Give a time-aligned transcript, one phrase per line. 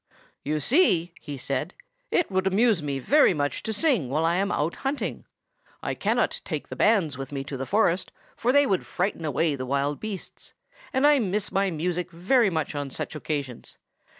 [0.43, 1.75] "You see," he said,
[2.09, 5.25] "it would amuse me very much to sing while I am out hunting.
[5.83, 9.55] I cannot take the bands with me to the forest, for they would frighten away
[9.55, 10.55] the wild beasts;
[10.91, 13.77] and I miss my music very much on such occasions.